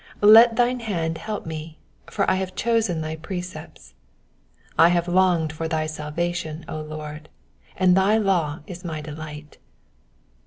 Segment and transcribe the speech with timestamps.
[0.21, 1.77] 173 Let thine hand help me;
[2.09, 3.93] for I have chosen thy precepts.
[4.77, 7.29] 174 I have longed for thy salvation, O Lord;
[7.77, 9.59] and thy law is my delight.